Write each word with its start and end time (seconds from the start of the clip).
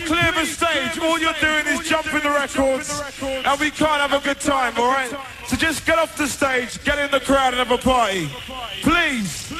clear 0.00 0.32
the 0.32 0.44
stage. 0.44 0.98
All 0.98 1.18
you're 1.18 1.32
doing 1.40 1.66
is 1.66 1.88
jumping 1.88 2.22
the 2.22 2.30
records, 2.30 3.02
and 3.22 3.60
we 3.60 3.70
can't 3.70 4.00
have 4.00 4.12
a 4.12 4.24
good 4.24 4.40
time, 4.40 4.74
all 4.76 4.88
right? 4.88 5.10
So 5.46 5.56
just 5.56 5.86
get 5.86 5.98
off 5.98 6.16
the 6.16 6.26
stage, 6.26 6.82
get 6.84 6.98
in 6.98 7.10
the 7.10 7.20
crowd, 7.20 7.54
and 7.54 7.66
have 7.66 7.70
a 7.70 7.78
party, 7.78 8.28
please. 8.82 9.52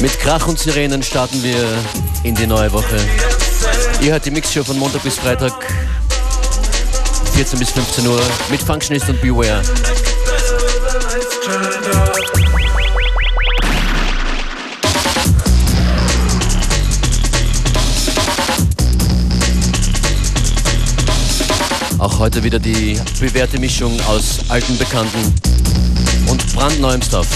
Mit 0.00 0.16
Krach 0.20 0.46
und 0.46 0.56
Sirenen 0.60 1.02
starten 1.02 1.42
wir 1.42 1.56
in 2.22 2.32
die 2.32 2.46
neue 2.46 2.72
Woche. 2.72 2.96
Ihr 4.00 4.12
hört 4.12 4.24
die 4.24 4.30
Mixshow 4.30 4.62
von 4.62 4.78
Montag 4.78 5.02
bis 5.02 5.16
Freitag, 5.16 5.52
14 7.34 7.58
bis 7.58 7.70
15 7.70 8.06
Uhr, 8.06 8.20
mit 8.48 8.62
Functionist 8.62 9.08
und 9.08 9.20
Beware. 9.20 9.60
Auch 21.98 22.20
heute 22.20 22.44
wieder 22.44 22.60
die 22.60 23.00
bewährte 23.18 23.58
Mischung 23.58 23.98
aus 24.06 24.38
alten 24.48 24.78
Bekannten 24.78 25.34
und 26.28 26.54
brandneuem 26.54 27.02
Stuff. 27.02 27.26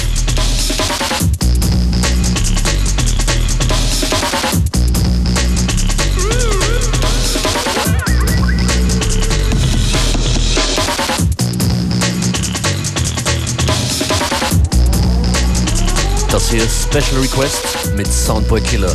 Hier 16.53 16.69
Special 16.69 17.19
Request 17.23 17.95
mit 17.97 18.07
Soundboy 18.13 18.61
Killer. 18.61 18.93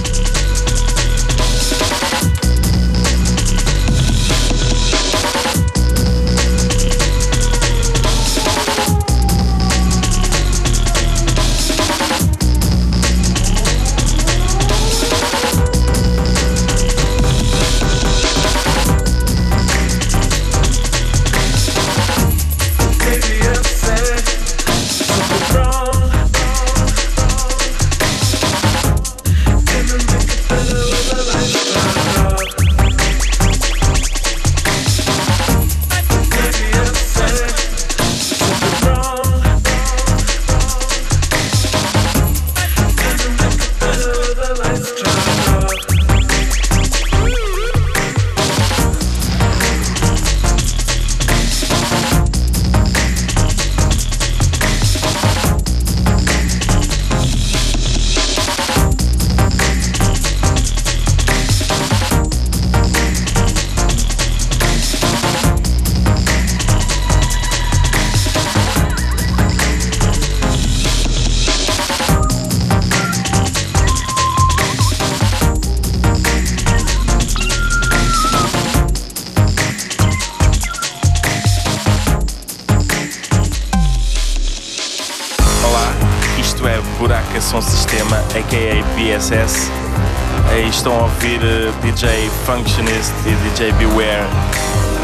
The 91.27 91.73
DJ 91.83 92.29
Functionist, 92.47 93.11
the 93.25 93.31
DJ 93.43 93.77
Beware 93.77 94.23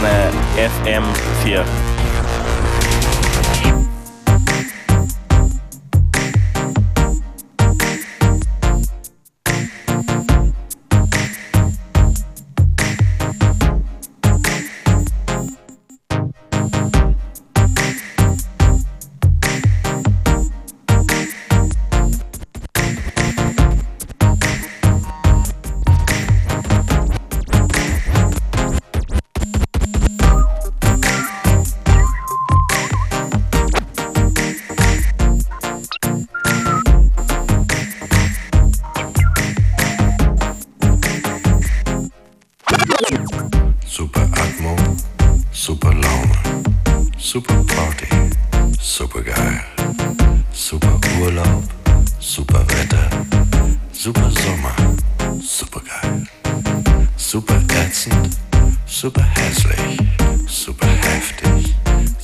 na 0.02 0.32
FM 0.56 1.04
fear. 1.44 1.83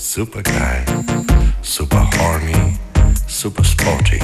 Super 0.10 0.42
geil, 0.42 0.84
super 1.62 2.04
horny, 2.18 2.80
super 3.28 3.64
sporty, 3.64 4.20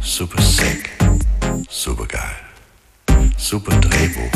super 0.00 0.42
sick, 0.42 0.90
super 1.68 2.06
geil, 2.06 3.30
super 3.36 3.70
Drehbuch, 3.80 4.32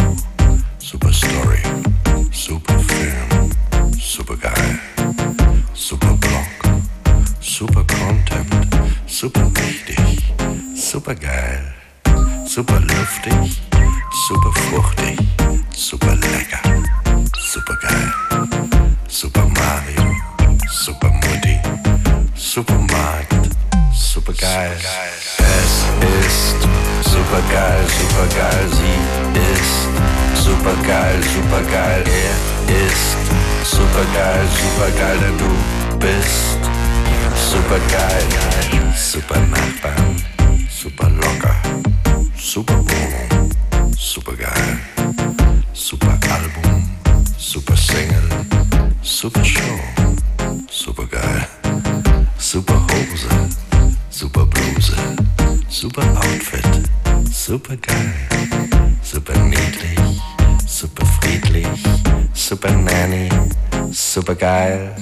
super 0.78 1.12
Story, 1.12 1.60
super 2.30 2.78
Film, 2.78 3.50
super 3.98 4.36
geil, 4.36 4.78
super 5.74 6.14
Blog, 6.14 6.46
super 7.40 7.84
Content, 7.84 8.68
super 9.06 9.50
wichtig, 9.56 10.22
super 10.76 11.16
geil, 11.16 11.64
super 12.46 12.78
luftig, 12.78 13.60
super 14.28 14.52
fruchtig, 14.52 15.18
super 15.74 16.14
lecker, 16.14 16.65
geil, 27.56 27.84
super 27.98 28.26
geil, 28.36 28.66
sie 28.78 28.98
ist 29.52 30.44
super 30.44 30.76
geil, 30.86 31.20
super 31.34 31.62
geil, 31.72 32.04
er 32.06 32.36
ist 32.86 33.16
super 33.64 34.04
geil, 34.14 34.46
super 34.62 34.90
geil, 35.00 35.18
denn 35.22 35.38
du 35.38 35.96
bist 35.98 36.60
super 37.50 37.80
geil, 37.96 38.26
super 38.94 39.40
super 57.56 57.76
geil, 57.76 58.12
super 59.02 59.32
niedlich, 59.38 60.20
super 60.66 61.06
friedlich, 61.06 61.66
super 62.34 62.70
Nanny, 62.70 63.30
super 63.90 64.34
geil, 64.34 64.94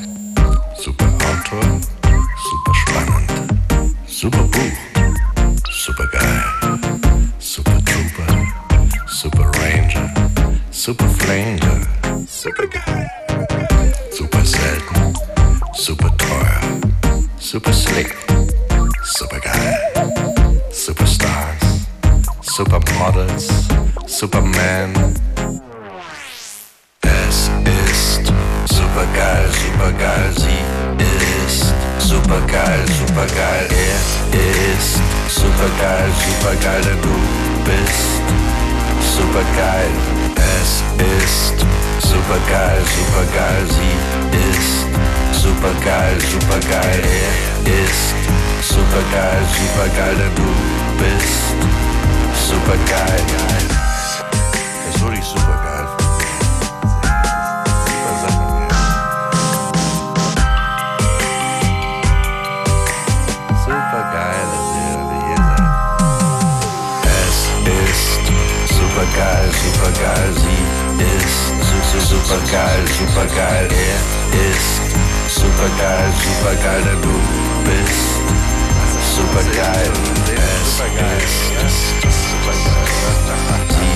supergeil, 29.85 30.33
sie 30.37 30.65
ist 31.45 31.75
supergeil, 31.99 32.85
supergeil, 32.89 33.69
er 33.71 34.79
ist 34.79 34.97
supergeil, 35.29 36.09
supergeil, 36.25 36.83
denn 36.83 37.03
du 37.03 37.17
bist 37.69 38.23
supergeil, 39.15 39.93
es 40.37 40.81
ist 41.21 41.67
supergeil, 42.01 42.81
supergeil, 42.97 43.67
sie 43.77 43.95
ist 44.49 44.87
supergeil, 45.43 46.19
supergeil, 46.33 47.03
er 47.67 47.85
ist 47.85 48.15
supergeil, 48.63 49.43
supergeil, 49.53 50.17
denn 50.17 50.35
du 50.35 50.51
bist 50.97 51.53
supergeil. 52.49 53.25
Es 54.89 54.95
ist 54.97 55.03
wirklich 55.03 55.25
super. 55.25 55.54
Super 68.95 69.07
geil, 69.17 69.51
super 69.53 69.91
geil, 69.91 70.33
sie 70.37 70.63
ist 71.03 71.53
su 71.67 71.99
su 71.99 72.15
super 72.15 72.39
geil, 72.53 72.85
super 72.97 73.27
geil, 73.35 73.69
er 73.69 74.51
ist 74.51 75.35
super 75.35 75.69
geil, 75.81 76.13
super 76.23 76.55
geil, 76.63 76.83
denn 76.85 77.03
du 77.03 77.15
bist 77.65 78.23
super 79.17 79.43
geil. 79.53 79.91
Es 80.37 80.69
ist 80.69 80.77
super 82.31 82.53
geil. 82.53 83.94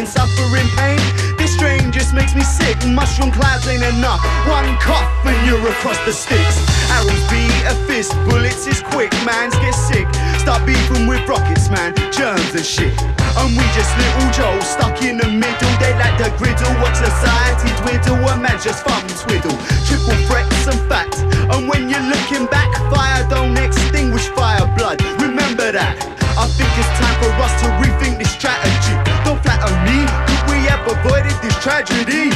In 0.00 0.06
suffering 0.06 0.68
pain. 0.80 0.98
This 1.36 1.52
strain 1.52 1.92
just 1.92 2.14
makes 2.14 2.34
me 2.34 2.40
sick. 2.40 2.76
Mushroom 2.88 3.30
clouds 3.30 3.68
ain't 3.68 3.84
enough. 3.84 4.20
One 4.48 4.72
cough 4.80 5.04
and 5.28 5.36
you're 5.46 5.60
across 5.60 6.00
the 6.08 6.12
sticks. 6.12 6.56
Arrows 6.88 7.20
beat 7.28 7.52
a 7.68 7.76
fist, 7.84 8.16
bullets 8.24 8.66
is 8.66 8.80
quick. 8.80 9.12
Mans 9.28 9.54
get 9.60 9.76
sick. 9.76 10.08
Start 10.40 10.64
beefing 10.64 11.06
with 11.06 11.28
rockets, 11.28 11.68
man. 11.68 11.92
Germs 12.10 12.54
and 12.56 12.64
shit. 12.64 12.96
And 13.36 13.52
we 13.52 13.64
just 13.76 13.92
little 14.00 14.30
Joe 14.32 14.56
stuck 14.64 14.96
in 15.04 15.18
the 15.18 15.28
middle. 15.28 15.72
They 15.76 15.92
like 16.00 16.16
the 16.16 16.32
griddle. 16.40 16.72
Watch 16.80 16.96
society 16.96 17.68
dwindle. 17.84 18.16
A 18.24 18.36
man 18.40 18.56
just 18.58 18.80
fun 18.82 19.04
twiddle. 19.20 19.56
Triple 19.84 20.16
threats 20.26 20.66
and 20.66 20.80
facts. 20.88 21.20
And 21.52 21.68
when 21.68 21.90
you're 21.90 22.08
looking 22.08 22.46
back, 22.46 22.72
tragedy? 31.70 32.30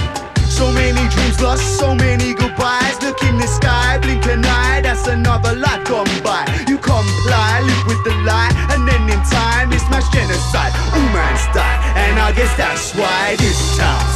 So 0.46 0.70
many 0.70 1.02
dreams 1.10 1.40
lost, 1.42 1.78
so 1.78 1.94
many 1.94 2.34
goodbyes. 2.34 3.02
Look 3.02 3.20
in 3.24 3.36
the 3.36 3.48
sky, 3.48 3.98
blink 3.98 4.24
an 4.26 4.44
eye, 4.44 4.80
that's 4.80 5.06
another 5.08 5.54
life 5.56 5.84
gone 5.84 6.14
by. 6.22 6.46
You 6.68 6.78
comply, 6.78 7.60
live 7.66 7.84
with 7.88 8.02
the 8.04 8.14
lie, 8.22 8.52
and 8.70 8.86
then 8.86 9.02
in 9.10 9.20
time 9.26 9.72
it's 9.72 9.86
mass 9.90 10.06
genocide. 10.14 10.72
All 10.94 11.08
man's 11.10 11.46
die, 11.52 11.78
and 12.04 12.18
I 12.20 12.30
guess 12.32 12.54
that's 12.56 12.94
why 12.94 13.34
this 13.36 13.58
town 13.76 14.06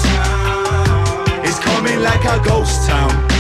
is 1.45 1.59
coming 1.59 1.99
like 2.01 2.25
a 2.25 2.39
ghost 2.45 2.87
town. 2.87 3.38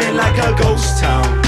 Is 0.00 0.06
coming 0.06 0.16
like 0.16 0.38
a 0.38 0.62
ghost 0.62 0.98
town. 1.00 1.40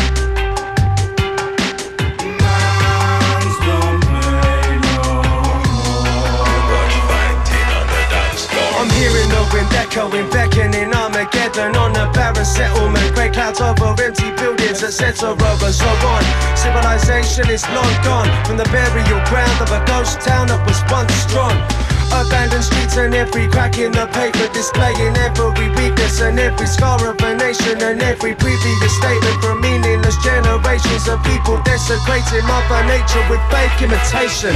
I'm 8.74 8.90
hearing 8.98 9.28
the 9.28 9.48
wind 9.52 9.72
echoing, 9.74 10.28
beckoning 10.30 10.92
Armageddon 10.92 11.76
on 11.76 11.92
the 11.92 12.10
barren 12.12 12.44
settlement. 12.44 13.14
Grey 13.14 13.30
clouds 13.30 13.60
over 13.60 14.02
empty 14.02 14.30
buildings, 14.32 14.82
etc. 14.82 15.36
And 15.38 15.74
so 15.74 15.86
on. 15.86 16.24
Civilization 16.56 17.48
is 17.48 17.64
long 17.68 17.94
gone 18.02 18.28
from 18.44 18.56
the 18.56 18.64
burial 18.64 19.20
ground 19.28 19.60
of 19.60 19.70
a 19.70 19.84
ghost 19.86 20.20
town 20.20 20.48
that 20.48 20.66
was 20.66 20.82
once 20.90 21.14
strong. 21.14 21.91
Abandoned 22.12 22.64
streets 22.64 22.96
and 22.96 23.14
every 23.14 23.48
crack 23.48 23.78
in 23.78 23.90
the 23.92 24.04
pavement 24.12 24.52
displaying 24.52 25.16
every 25.16 25.68
weakness 25.80 26.20
and 26.20 26.38
every 26.38 26.66
scar 26.66 27.00
of 27.08 27.16
a 27.24 27.34
nation 27.36 27.80
and 27.80 28.02
every 28.02 28.34
previous 28.36 28.92
statement 29.00 29.36
from 29.40 29.60
meaningless 29.60 30.16
generations 30.20 31.08
of 31.08 31.22
people 31.24 31.56
desecrating 31.64 32.44
Mother 32.44 32.84
Nature 32.84 33.24
with 33.32 33.40
fake 33.48 33.80
imitation. 33.80 34.52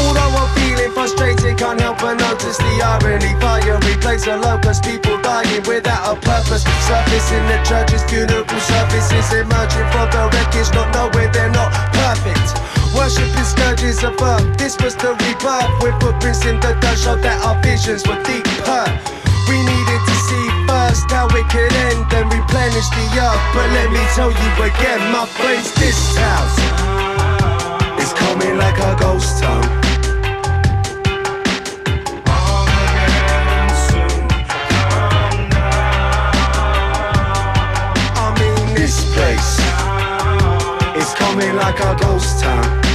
Although 0.00 0.40
I'm 0.40 0.48
feeling 0.56 0.92
frustrated, 0.92 1.58
can't 1.58 1.80
help 1.80 2.00
but 2.00 2.16
notice 2.16 2.56
the 2.56 2.72
irony. 2.80 3.32
Fire 3.40 3.76
replace 3.84 4.24
the 4.24 4.36
locust, 4.40 4.82
people 4.84 5.20
dying 5.20 5.62
without 5.68 6.16
a 6.16 6.20
purpose. 6.20 6.64
Surface 6.88 7.28
in 7.30 7.44
the 7.44 7.60
churches, 7.68 8.02
funeral 8.08 8.48
services 8.48 9.28
emerging 9.36 9.88
from 9.92 10.08
the 10.16 10.32
wreckage, 10.32 10.72
not 10.72 10.88
knowing 10.96 11.30
they're 11.32 11.52
not 11.52 11.70
perfect. 11.92 12.85
Worshipping 12.96 13.44
scourges 13.44 14.02
earth. 14.02 14.56
This 14.56 14.76
was 14.80 14.96
the 14.96 15.12
rebirth 15.12 15.70
with 15.82 16.00
footprints 16.00 16.44
in 16.46 16.58
the 16.60 16.72
dirt, 16.80 16.98
showed 16.98 17.20
that 17.22 17.44
our 17.44 17.60
visions 17.62 18.02
were 18.08 18.16
deeper. 18.24 18.84
We 19.46 19.60
needed 19.62 20.00
to 20.00 20.14
see 20.26 20.46
first 20.66 21.04
how 21.12 21.28
it 21.28 21.46
could 21.52 21.72
end 21.92 22.08
and 22.10 22.26
replenish 22.32 22.88
the 22.96 23.06
earth. 23.20 23.42
But 23.52 23.68
let 23.76 23.92
me 23.92 24.00
tell 24.16 24.32
you 24.32 24.50
again, 24.64 25.12
my 25.12 25.28
friends, 25.38 25.70
this 25.76 26.16
house 26.16 26.56
is 28.00 28.12
coming 28.16 28.56
like 28.56 28.78
a 28.80 28.96
ghost 28.98 29.44
town. 29.44 29.62
I 38.16 38.34
mean, 38.40 38.74
this 38.74 39.04
place 39.14 39.60
is 40.96 41.14
coming 41.14 41.54
like 41.54 41.78
a 41.78 41.94
ghost 42.00 42.40
town. 42.40 42.85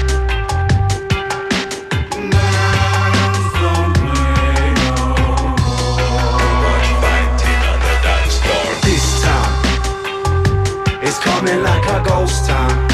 Like 12.21 12.49
a 12.51 12.90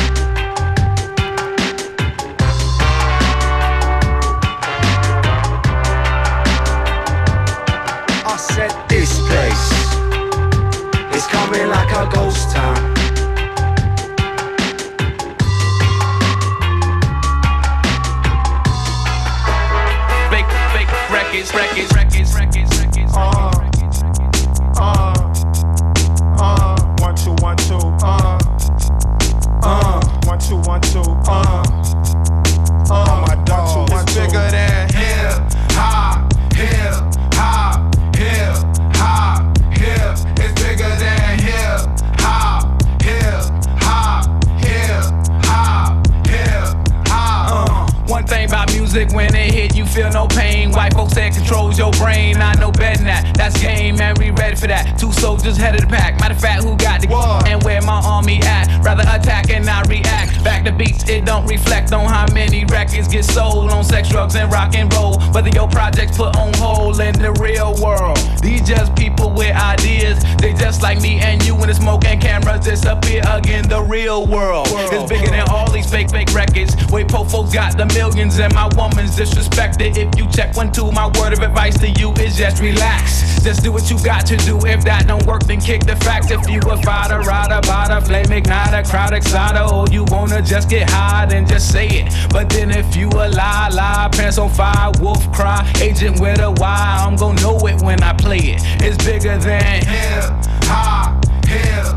feel 49.98 50.12
no 50.12 50.28
pain. 50.28 50.72
White 50.72 50.94
folks 50.94 51.16
that 51.16 51.34
controls 51.34 51.78
your 51.78 51.92
brain. 51.94 52.38
I 52.38 52.54
know 52.54 52.72
better 52.72 52.98
than 52.98 53.08
that. 53.08 53.36
That's 53.36 53.60
game, 53.60 53.96
man. 53.96 54.14
We 54.20 54.30
ready 54.30 54.56
for 54.56 54.68
that. 54.68 55.00
Two 55.00 55.12
soldiers 55.12 55.58
head 55.58 55.74
of 55.74 55.82
the 55.82 55.88
pack. 55.88 56.20
Matter 56.20 56.36
of 56.36 56.40
fact, 56.42 56.64
who 56.64 56.78
got 56.78 57.02
the 57.02 57.08
What? 57.08 57.48
and 57.48 57.64
where 57.64 57.82
my 57.82 58.00
army 58.06 58.40
at? 58.44 58.68
Rather 58.86 59.04
attack 59.10 59.50
and 59.50 59.66
not 59.66 59.88
react. 59.90 60.44
Back 60.44 60.66
to 60.66 60.72
beats, 60.72 61.10
it 61.10 61.26
don't 61.26 61.48
reflect 61.48 61.92
on 61.94 62.06
how 62.06 62.32
many 62.32 62.64
records 62.66 63.08
get 63.08 63.26
sold 63.26 63.72
on 63.72 63.84
sex, 63.84 64.10
drugs, 64.10 64.36
and 64.36 64.52
rock 64.52 64.76
and 64.76 64.94
roll. 64.94 65.20
Whether 65.34 65.50
your 65.50 65.68
projects 65.68 66.16
put 66.16 66.36
on 66.36 66.54
hold 66.54 67.00
in 67.00 67.18
the 67.20 67.32
real 67.34 67.74
world. 67.82 68.18
These 68.42 68.68
just 68.68 68.96
people 68.96 69.32
with 69.32 69.56
ideas. 69.56 70.24
They 70.38 70.54
just 70.54 70.84
like 70.84 71.02
me 71.02 71.20
and 71.20 71.44
you 71.44 71.56
when 71.56 71.70
the 71.70 71.74
smoke 71.74 72.06
and 72.06 72.22
cameras 72.22 72.66
disappear 72.66 73.24
again. 73.28 73.68
The 73.68 73.82
real 73.82 74.28
world 74.28 74.68
is 74.68 75.10
bigger 75.10 75.32
than 75.32 75.50
all 75.50 75.72
these 75.72 75.90
fake, 75.90 76.12
fake 76.12 76.34
records. 76.36 76.76
Wait, 76.92 77.08
po 77.08 77.24
folks 77.24 77.52
got 77.52 77.76
the 77.78 77.88
millions 77.88 78.38
and 78.38 78.54
my 78.54 78.70
woman's 78.76 79.18
disrespected. 79.18 79.87
If 79.96 80.18
you 80.18 80.28
check 80.28 80.56
one, 80.56 80.72
two, 80.72 80.92
my 80.92 81.08
word 81.20 81.34
of 81.34 81.40
advice 81.40 81.78
to 81.80 81.90
you 81.90 82.12
is 82.14 82.36
just 82.36 82.62
relax. 82.62 83.42
Just 83.44 83.64
do 83.64 83.72
what 83.72 83.90
you 83.90 83.98
got 84.04 84.26
to 84.28 84.38
do. 84.38 84.58
If 84.66 84.84
that 84.84 85.08
don't 85.08 85.26
work, 85.26 85.44
then 85.44 85.62
kick 85.62 85.86
the 85.86 85.96
facts. 85.98 86.32
If 86.32 86.50
you 86.50 86.60
a 86.60 86.78
fighter, 86.82 87.20
rider, 87.22 87.62
bada, 87.68 88.06
flame 88.06 88.26
igniter, 88.26 88.90
crowd 88.90 89.14
exciter, 89.14 89.62
oh, 89.62 89.88
you 89.90 90.04
wanna 90.08 90.42
just 90.42 90.70
get 90.70 90.90
high, 90.90 91.26
then 91.26 91.48
just 91.48 91.72
say 91.72 91.88
it. 91.88 92.14
But 92.32 92.50
then 92.50 92.72
if 92.72 92.96
you 92.96 93.08
a 93.10 93.30
lie, 93.30 93.70
lie, 93.70 94.10
pants 94.12 94.38
on 94.38 94.50
fire, 94.50 94.92
wolf 95.00 95.32
cry, 95.32 95.70
agent 95.82 96.20
with 96.20 96.40
a 96.40 96.52
why, 96.52 97.04
I'm 97.06 97.16
gonna 97.16 97.42
know 97.42 97.58
it 97.68 97.82
when 97.82 98.04
I 98.04 98.14
play 98.14 98.40
it. 98.40 98.62
It's 98.82 99.04
bigger 99.06 99.38
than 99.38 99.86
hip 99.86 100.24
hop, 100.64 101.26
hip 101.46 101.97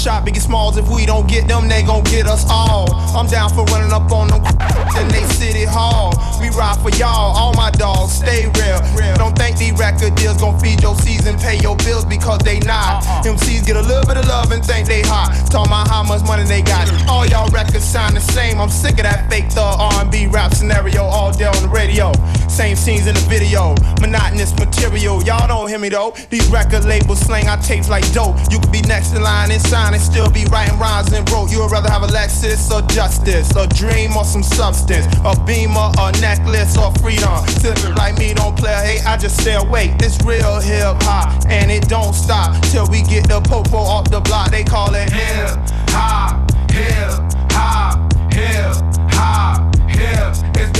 shot 0.00 0.24
Biggie 0.24 0.40
Smalls? 0.40 0.78
If 0.78 0.88
we 0.88 1.04
don't 1.04 1.28
get 1.28 1.46
them, 1.46 1.68
they 1.68 1.82
gon' 1.82 2.02
get 2.04 2.26
us 2.26 2.46
all. 2.48 2.88
I'm 3.14 3.26
down 3.26 3.50
for 3.50 3.64
running 3.64 3.92
up 3.92 4.10
on 4.10 4.28
them 4.28 4.40
in 4.98 5.08
they 5.08 5.24
city 5.36 5.64
hall. 5.64 6.16
We 6.40 6.48
ride 6.56 6.80
for 6.80 6.88
y'all, 6.96 7.36
all 7.36 7.52
my 7.52 7.70
dogs, 7.70 8.12
stay 8.12 8.48
real. 8.56 8.80
Don't 9.16 9.36
think 9.36 9.58
these 9.58 9.72
record 9.72 10.14
deals 10.14 10.38
gon' 10.40 10.58
feed 10.58 10.80
your 10.80 10.96
season, 10.96 11.36
pay 11.38 11.58
your 11.58 11.76
bills 11.76 12.06
because 12.06 12.38
they 12.38 12.60
not. 12.60 13.04
MCs 13.24 13.66
get 13.66 13.76
a 13.76 13.82
little 13.82 14.06
bit 14.06 14.16
of 14.16 14.26
love 14.26 14.52
and 14.52 14.64
think 14.64 14.88
they 14.88 15.02
hot. 15.02 15.36
Talking 15.50 15.70
about 15.70 15.88
how 15.88 16.02
much 16.02 16.24
money 16.24 16.44
they 16.44 16.62
got. 16.62 16.88
All 17.06 17.26
y'all 17.26 17.50
records 17.50 17.84
sound 17.84 18.16
the 18.16 18.20
same. 18.20 18.58
I'm 18.58 18.70
sick 18.70 18.96
of 18.96 19.04
that 19.04 19.28
fake 19.28 19.52
thug 19.52 19.76
R&B 19.78 20.28
rap 20.28 20.54
scenario 20.54 21.02
all 21.04 21.30
day 21.30 21.44
on 21.44 21.62
the 21.62 21.68
radio. 21.68 22.12
Same 22.48 22.74
scenes 22.74 23.06
in 23.06 23.14
the 23.14 23.26
video. 23.28 23.74
Monotonous 24.00 24.56
material, 24.58 25.22
y'all 25.22 25.46
don't 25.46 25.68
hear 25.68 25.78
me 25.78 25.90
though. 25.90 26.14
These 26.30 26.48
record 26.48 26.84
labels 26.84 27.20
slang 27.20 27.48
our 27.48 27.58
tapes 27.58 27.88
like 27.90 28.10
dope. 28.12 28.36
You 28.50 28.58
could 28.58 28.72
be 28.72 28.80
next 28.82 29.12
in 29.14 29.22
line 29.22 29.52
and 29.52 29.60
sign 29.60 29.89
and 29.94 30.02
still 30.02 30.30
be 30.30 30.44
writing 30.46 30.78
rhymes 30.78 31.12
and 31.12 31.24
broke. 31.26 31.50
You 31.50 31.60
would 31.60 31.70
rather 31.70 31.90
have 31.90 32.02
a 32.02 32.06
Lexus 32.06 32.70
or 32.70 32.86
justice, 32.88 33.50
a 33.56 33.66
dream 33.66 34.16
or 34.16 34.24
some 34.24 34.42
substance, 34.42 35.06
a 35.24 35.38
beamer, 35.44 35.90
a 35.98 36.12
necklace 36.20 36.76
or 36.76 36.92
freedom. 37.00 37.46
Sipping 37.60 37.94
like 37.94 38.18
me 38.18 38.34
don't 38.34 38.56
play 38.56 38.72
hate, 38.72 39.06
I 39.06 39.16
just 39.16 39.40
stay 39.40 39.54
awake. 39.54 39.98
This 39.98 40.18
real 40.24 40.60
hip 40.60 41.02
hop 41.02 41.44
and 41.48 41.70
it 41.70 41.88
don't 41.88 42.14
stop 42.14 42.60
till 42.64 42.86
we 42.88 43.02
get 43.02 43.28
the 43.28 43.40
popo 43.40 43.78
off 43.78 44.10
the 44.10 44.20
block. 44.20 44.50
They 44.50 44.64
call 44.64 44.94
it 44.94 45.10
hip 45.10 45.58
hop, 45.90 46.50
hip 46.70 47.10
hop, 47.52 48.12
hip 48.32 48.76
hop, 49.12 49.74
hip. 49.88 50.34
It's 50.56 50.79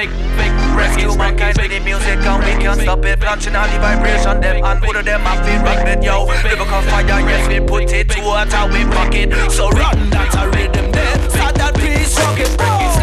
fake, 0.00 0.16
fake, 0.36 0.76
Rescue 0.76 1.16
mankind 1.16 1.58
with 1.58 1.70
the 1.70 1.80
music 1.80 2.18
and 2.24 2.44
we 2.44 2.52
can't 2.62 2.80
stop 2.80 3.04
it. 3.04 3.20
Launching 3.20 3.56
all 3.56 3.68
the 3.68 3.78
vibration 3.78 4.40
them 4.40 4.64
and 4.64 4.80
put 4.80 5.04
them 5.04 5.26
I 5.26 5.36
feel 5.44 5.60
rock 5.62 5.86
it 5.86 6.02
yo. 6.02 6.24
Lyrical 6.24 6.82
fire 6.88 7.20
yes 7.28 7.48
we 7.48 7.60
put 7.60 7.92
it 7.92 8.08
to 8.08 8.20
a 8.20 8.46
how 8.46 8.66
we 8.68 8.84
pocket. 8.84 9.32
So 9.50 9.68
run 9.70 10.10
that's 10.10 10.34
a 10.36 10.48
rhythm 10.48 10.90
then. 10.92 11.30
Start 11.30 11.54
that 11.56 11.76
rock 11.76 12.38
it 12.38 12.48
Stepping 12.48 12.60
on 12.60 12.99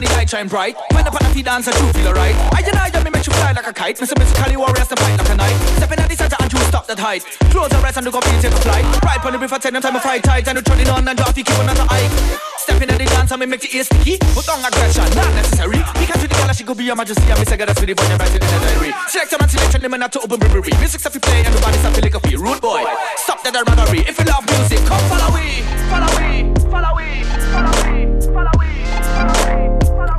the 0.00 0.08
light 0.16 0.30
shine 0.30 0.48
bright. 0.48 0.76
When 0.92 1.06
up 1.06 1.14
on 1.14 1.22
the 1.22 1.34
feet 1.34 1.44
dance 1.44 1.66
and 1.68 1.76
you 1.76 1.92
feel 1.92 2.08
alright. 2.08 2.34
I 2.56 2.64
and 2.64 2.76
I 2.76 3.04
me 3.04 3.10
make 3.10 3.26
you 3.26 3.32
fly 3.32 3.52
like 3.52 3.66
a 3.66 3.72
kite. 3.72 3.98
Mr. 3.98 4.16
Musically 4.16 4.56
warriors 4.56 4.88
to 4.88 4.96
fight 4.96 5.16
like 5.18 5.28
a 5.28 5.36
knight 5.36 5.56
Stepping 5.76 6.00
on 6.00 6.08
the 6.08 6.16
center 6.16 6.36
and 6.40 6.52
you 6.52 6.58
stop 6.70 6.86
that 6.86 6.98
height. 6.98 7.22
Close 7.52 7.68
the 7.68 7.78
rest 7.78 7.96
and 7.96 8.06
look 8.06 8.14
up 8.14 8.24
you 8.24 8.40
take 8.40 8.52
a 8.52 8.60
flight. 8.64 8.84
Right 9.04 9.24
on 9.24 9.32
the 9.32 9.38
river 9.38 9.58
ten 9.58 9.74
time 9.80 9.96
of 9.96 10.02
fight 10.02 10.22
tight 10.24 10.48
And 10.48 10.56
you 10.56 10.62
turn 10.62 10.80
it 10.80 10.88
on 10.88 11.06
and 11.06 11.16
drop 11.16 11.36
you 11.36 11.44
keep 11.44 11.58
another 11.58 11.86
eye 11.88 12.08
Stepping 12.58 12.88
in 12.88 12.98
the 12.98 13.04
dance 13.04 13.30
and 13.32 13.40
me 13.40 13.46
make 13.46 13.60
the 13.60 13.70
ear 13.76 13.84
sticky. 13.84 14.18
Put 14.36 14.48
on 14.48 14.64
aggression, 14.64 15.08
not 15.16 15.32
necessary. 15.34 15.80
We 15.96 16.04
can 16.04 16.16
to 16.20 16.28
the 16.28 16.34
girl 16.36 16.52
she 16.52 16.64
could 16.64 16.76
be 16.76 16.84
your 16.84 16.96
majesty. 16.96 17.24
And 17.30 17.38
me 17.40 17.44
say 17.44 17.56
that's 17.56 17.80
for 17.80 17.86
the 17.86 17.94
bunny 17.94 18.16
right 18.20 18.34
in 18.34 18.40
the 18.40 18.58
diary. 18.60 18.92
Select 19.08 19.32
and 19.32 19.50
selection, 19.50 19.80
them 19.80 19.96
not 19.98 20.12
to 20.12 20.20
open 20.20 20.38
brewery. 20.40 20.72
Music 20.78 21.00
stuff 21.00 21.14
you 21.14 21.20
play 21.20 21.44
and 21.44 21.54
the 21.54 21.60
body 21.60 21.78
stuff 21.78 21.96
you 21.96 22.02
like 22.02 22.14
a 22.14 22.20
feel 22.20 22.40
Rude 22.40 22.60
boy, 22.60 22.84
stop 23.16 23.42
that 23.44 23.54
raggery 23.54 24.08
If 24.08 24.18
you 24.18 24.24
love 24.24 24.44
music, 24.46 24.80
come 24.86 25.00
follow 25.08 25.36
me 25.36 25.62
Follow 25.90 26.06
me, 26.20 26.54
follow 26.70 26.94
me, 26.94 26.94
follow 26.94 26.96
me, 26.96 26.96
follow 26.96 26.96
me, 26.96 27.29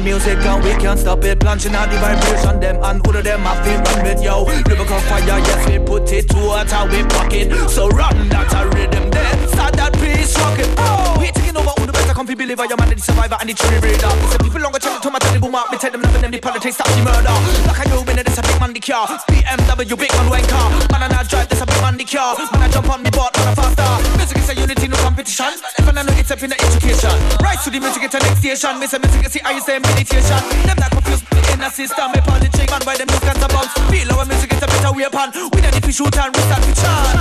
music 0.00 0.38
and 0.38 0.62
we 0.64 0.70
can't 0.76 0.98
stop 0.98 1.24
it. 1.24 1.40
Plunging 1.40 1.74
out 1.74 1.90
the 1.90 1.96
vibration 1.98 2.60
them 2.60 2.76
and 2.82 3.06
all 3.06 3.16
of 3.16 3.24
them 3.24 3.46
I 3.46 3.54
feel 3.62 3.80
run 3.80 4.04
with 4.04 4.22
yo. 4.22 4.44
Lyrical 4.44 5.00
fire 5.08 5.38
yes 5.40 5.62
we 5.68 5.78
put 5.78 6.10
it 6.12 6.28
towards 6.28 6.72
how 6.72 6.86
we 6.86 7.02
pocket. 7.04 7.52
So 7.70 7.88
run 7.88 8.28
that 8.30 8.52
a 8.54 8.68
rhythm 8.74 9.10
then. 9.10 9.48
Start 9.48 9.74
that 9.74 9.92
piece 9.94 10.36
rocket 10.38 10.68
oh. 10.78 11.16
We 11.20 11.30
taking 11.32 11.56
over 11.56 11.70
all 11.70 11.86
the 11.86 11.92
best 11.92 12.10
I 12.10 12.14
can't 12.14 12.28
feel 12.28 12.36
believer. 12.36 12.66
Your 12.66 12.76
man 12.78 12.88
the 12.94 13.02
survivor 13.02 13.36
and 13.40 13.48
the 13.48 13.54
tree 13.54 13.80
breeder 13.80 14.12
Listen 14.22 14.38
people 14.42 14.60
longer 14.60 14.78
check 14.78 15.00
to 15.02 15.10
my 15.10 15.18
tell 15.18 15.32
the 15.32 15.40
boom 15.40 15.54
up 15.54 15.70
Me 15.70 15.78
tell 15.78 15.90
them 15.90 16.02
nothing 16.02 16.22
them 16.22 16.30
the 16.30 16.40
politics 16.40 16.76
stop 16.76 16.88
the 16.88 17.02
murder. 17.02 17.34
Like 17.66 17.80
a 17.80 17.84
you 17.88 18.02
winner 18.06 18.22
this 18.22 18.38
a 18.38 18.42
big 18.42 18.58
man 18.60 18.72
the 18.72 18.80
car 18.80 19.06
BMW 19.28 19.98
big 19.98 20.12
man 20.14 20.28
when 20.30 20.44
car 20.46 20.70
Man 20.92 21.02
and 21.02 21.12
I 21.12 21.22
drive 21.24 21.48
this 21.48 21.60
a 21.60 21.66
big 21.66 21.80
man 21.80 21.96
the 21.96 22.04
car 22.04 22.36
Man 22.52 22.62
I 22.62 22.68
jump 22.68 22.90
on 22.90 23.02
me 23.02 23.10
board 23.10 23.32
man 23.36 23.48
I 23.48 23.54
faster. 23.54 23.90
Music 24.18 24.38
is 24.38 24.50
a 24.50 24.54
unity 24.54 24.77
no 24.77 24.77
competition. 25.18 25.50
If 25.78 25.82
I 25.82 25.90
it's 26.20 26.30
up 26.30 26.42
in 26.42 26.50
the 26.50 26.60
education. 26.62 27.10
Right 27.42 27.58
to 27.64 27.70
the 27.70 27.80
music 27.80 28.04
it's 28.04 28.14
a 28.14 28.18
next 28.18 28.38
station. 28.38 28.78
Me 28.78 28.86
say 28.86 28.98
music 28.98 29.26
is 29.26 29.32
the 29.34 29.40
highest 29.42 29.66
meditation. 29.66 30.38
Them 30.62 30.78
that 30.78 30.90
confused 30.94 31.26
in 31.50 31.60
a 31.60 31.70
system. 31.70 32.12
Me 32.14 32.20
on 32.30 32.38
the 32.38 32.46
chick 32.54 32.70
man 32.70 32.82
why 32.86 32.94
them 32.96 33.08
look 33.10 33.26
at 33.26 33.34
the 33.34 33.48
bounce? 33.50 33.74
Feel 33.90 34.12
our 34.14 34.24
music 34.26 34.52
is 34.54 34.62
a 34.62 34.66
better 34.66 34.94
weapon. 34.94 35.34
We 35.50 35.60
don't 35.60 35.74
need 35.74 35.82
to 35.82 35.92
shoot 35.92 36.14
and 36.14 36.30
we 36.30 36.42
start 36.46 36.62
to 36.62 36.72
chant 36.78 37.18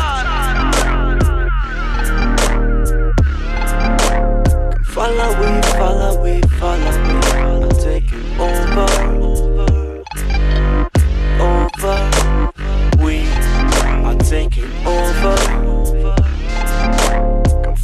Follow 4.94 5.30
we, 5.42 5.50
follow 5.78 6.22
we, 6.22 6.42
follow 6.58 6.94
we, 7.02 7.14
follow 7.34 7.74
taking 7.82 8.26
over, 8.38 8.90
over. 11.42 11.98
We 13.02 13.26
are 14.06 14.18
taking 14.22 14.70
over. 14.86 15.57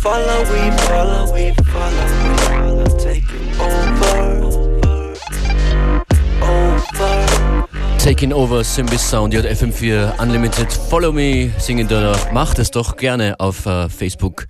Follow 0.03 0.43
we, 0.51 0.71
follow 0.85 1.33
we, 1.33 1.53
follow 1.71 2.07
we, 2.19 2.37
follow 2.43 2.97
taking 2.99 3.47
over, 3.57 4.43
over. 6.41 7.67
Taking 7.99 8.33
Over, 8.33 8.65
Simbis 8.65 8.99
Sound, 8.99 9.33
JFM4 9.33 10.19
Unlimited. 10.19 10.69
Follow 10.89 11.13
me, 11.13 11.53
singen 11.57 11.87
danach. 11.87 12.33
Macht 12.33 12.59
es 12.59 12.69
doch 12.69 12.97
gerne 12.97 13.39
auf 13.39 13.65
äh, 13.65 13.87
Facebook 13.87 14.47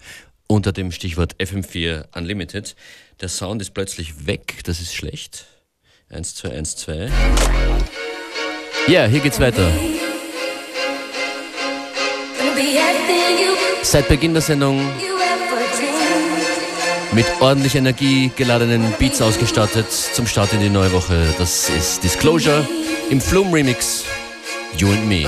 unter 0.48 0.72
dem 0.72 0.92
Stichwort 0.92 1.36
FM4 1.36 2.06
Unlimited. 2.18 2.76
Der 3.22 3.30
Sound 3.30 3.62
ist 3.62 3.76
plötzlich 3.76 4.26
weg, 4.26 4.62
das 4.64 4.82
ist 4.82 4.96
schlecht. 4.96 5.46
1, 6.10 6.34
2, 6.34 6.50
1, 6.50 6.76
2. 6.78 7.12
Ja, 8.88 9.06
hier 9.06 9.20
geht's 9.20 9.40
weiter. 9.40 9.70
Seit 13.84 14.08
Beginn 14.08 14.34
der 14.34 14.42
Sendung 14.42 14.82
mit 17.14 17.26
ordentlich 17.40 17.76
Energie 17.76 18.32
geladenen 18.36 18.82
Beats 18.98 19.22
ausgestattet 19.22 19.92
zum 19.92 20.26
Start 20.28 20.54
in 20.54 20.60
die 20.60 20.70
neue 20.70 20.92
Woche. 20.94 21.34
Das 21.38 21.70
ist 21.70 22.04
Disclosure 22.04 22.68
im 23.10 23.22
Flume 23.22 23.54
Remix 23.54 24.04
You 24.78 24.90
and 24.90 25.08
Me. 25.08 25.28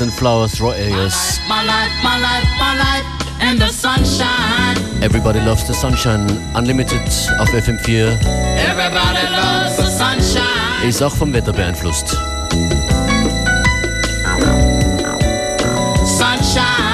And 0.00 0.10
and 0.10 0.16
Flowers, 0.16 0.60
Roy 0.60 0.74
Ayers. 0.74 1.40
My 1.48 1.64
life, 1.64 1.90
my 2.04 2.20
life, 2.20 2.48
my 2.56 2.76
life 2.78 3.50
in 3.50 3.58
the 3.58 3.68
sunshine. 3.68 4.76
Everybody 5.02 5.40
loves 5.40 5.66
the 5.66 5.74
sunshine. 5.74 6.28
Unlimited 6.54 7.02
auf 7.40 7.48
FM4 7.48 8.16
Everybody 8.58 9.26
loves 9.32 9.76
the 9.76 9.86
sunshine. 9.86 10.88
ist 10.88 11.02
auch 11.02 11.16
vom 11.16 11.32
Wetter 11.32 11.52
beeinflusst. 11.52 12.16
Sunshine. 16.04 16.87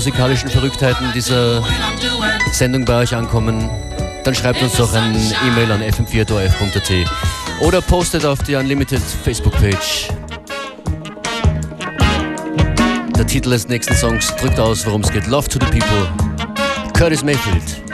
Musikalischen 0.00 0.48
Verrücktheiten 0.48 1.12
dieser 1.14 1.62
Sendung 2.52 2.86
bei 2.86 3.02
euch 3.02 3.14
ankommen, 3.14 3.68
dann 4.24 4.34
schreibt 4.34 4.62
uns 4.62 4.72
doch 4.78 4.94
ein 4.94 5.14
E-Mail 5.46 5.70
an 5.70 5.82
fm4.orf.at 5.82 6.90
oder 7.60 7.82
postet 7.82 8.24
auf 8.24 8.38
die 8.44 8.54
Unlimited 8.54 9.02
Facebook-Page. 9.02 10.08
Der 13.14 13.26
Titel 13.26 13.50
des 13.50 13.68
nächsten 13.68 13.94
Songs 13.94 14.34
drückt 14.36 14.58
aus, 14.58 14.86
worum 14.86 15.02
es 15.02 15.12
geht. 15.12 15.26
Love 15.26 15.46
to 15.48 15.58
the 15.60 15.66
People. 15.66 16.08
Curtis 16.94 17.22
Mayfield. 17.22 17.89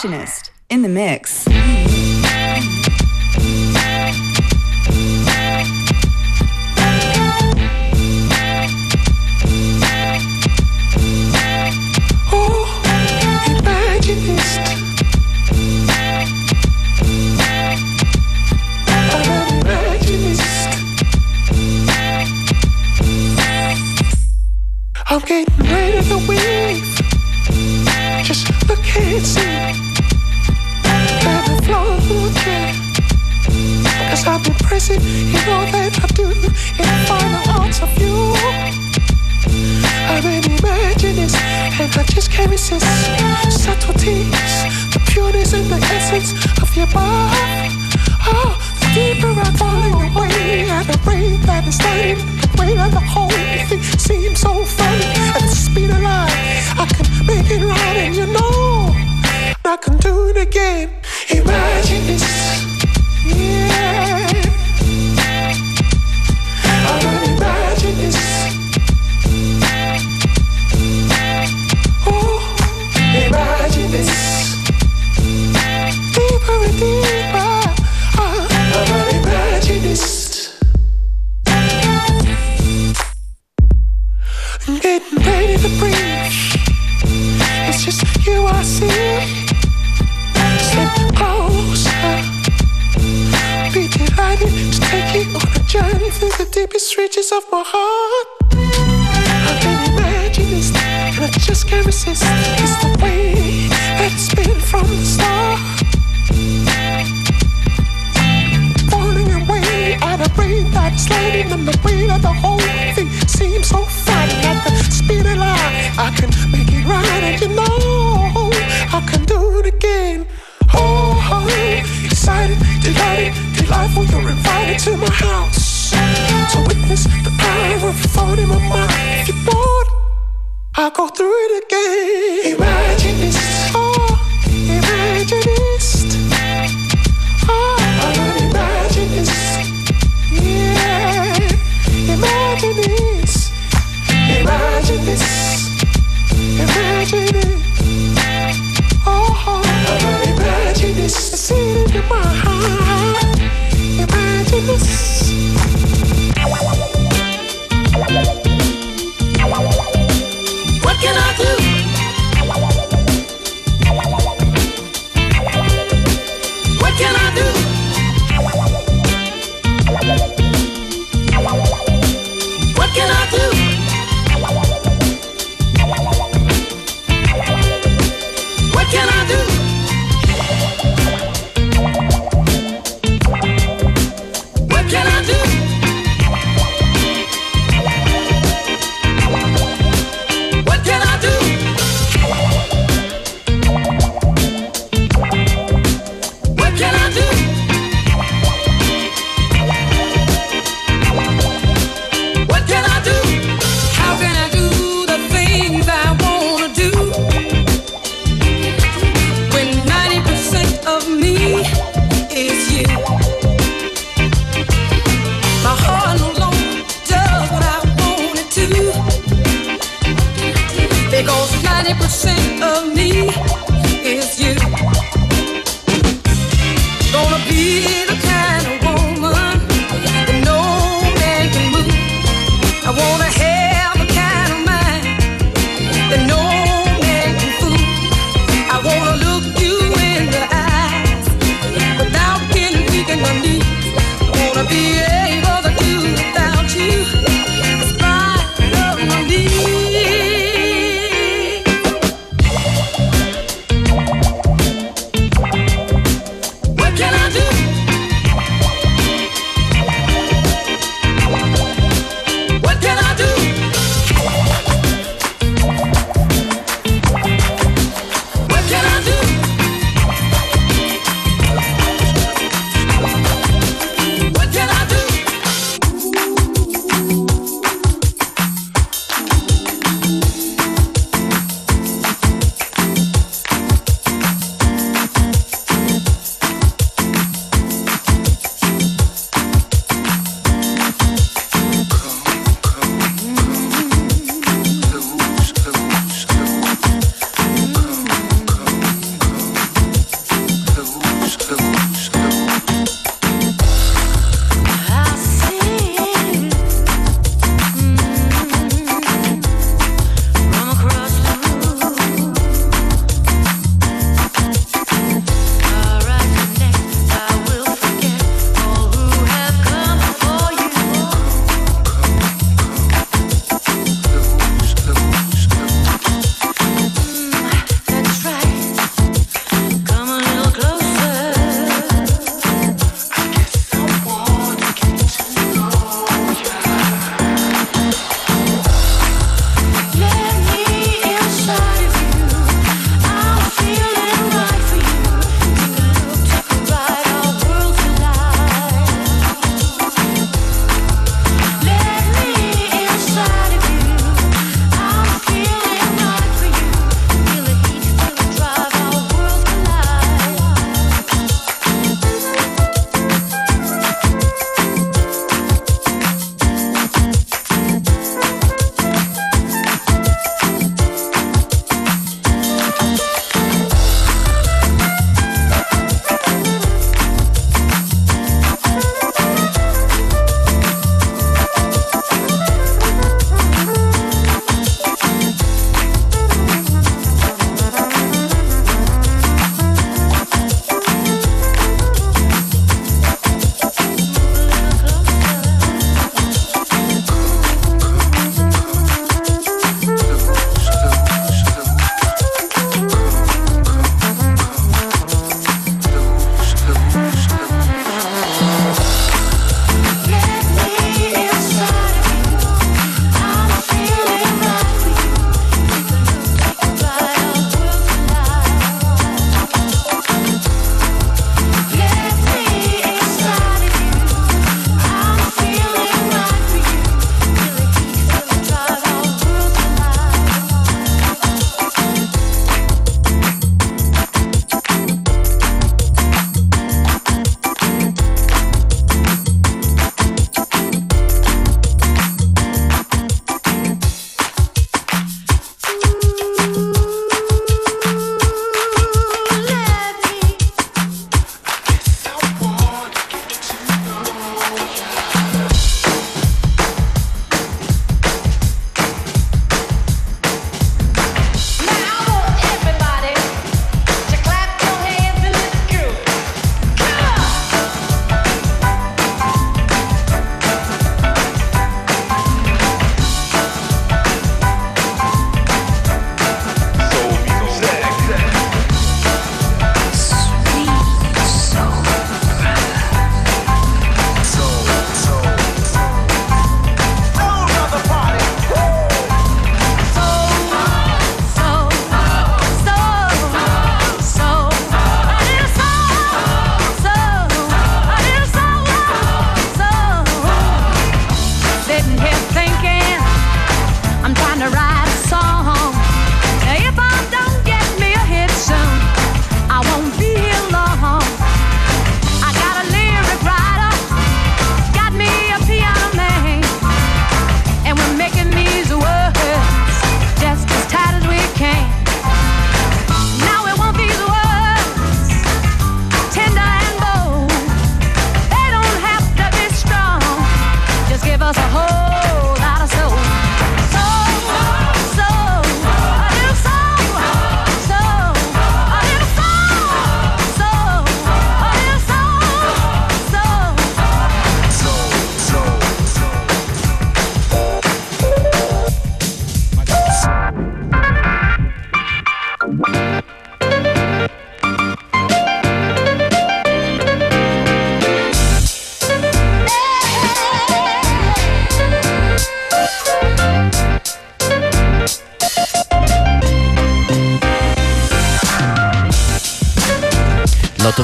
Functionist 0.00 0.39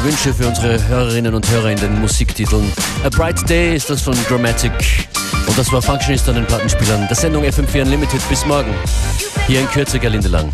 Wünsche 0.07 0.32
für 0.32 0.46
unsere 0.46 0.86
Hörerinnen 0.86 1.34
und 1.34 1.50
Hörer 1.50 1.72
in 1.72 1.78
den 1.78 2.00
Musiktiteln. 2.00 2.70
A 3.02 3.09
Bright 3.09 3.50
Day 3.50 3.74
ist 3.74 3.90
das 3.90 4.02
von 4.02 4.14
Dramatic. 4.28 4.70
Und 5.48 5.59
das 5.59 5.72
war 5.72 5.82
Functionist 5.82 6.28
an 6.28 6.36
den 6.36 6.46
Plattenspielern. 6.46 7.09
Der 7.09 7.16
Sendung 7.16 7.42
FM4 7.42 7.82
Unlimited. 7.82 8.20
Bis 8.28 8.46
morgen. 8.46 8.72
Hier 9.48 9.62
in 9.62 9.66
Kürze, 9.68 9.98
Gerlinde 9.98 10.28
Lang. 10.28 10.52